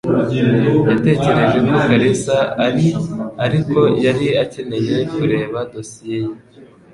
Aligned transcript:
Yatekereje 0.89 1.57
ko 1.69 1.75
Kalisa 1.87 2.37
ari, 2.65 2.87
ariko... 3.45 3.79
yari 4.05 4.27
akeneye 4.43 4.95
kureba 5.13 5.57
dosiye 5.73 6.19
ye. 6.27 6.33